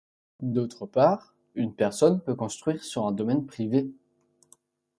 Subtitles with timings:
[0.39, 3.87] D'autre part une personne peut construire sur un domaine privé.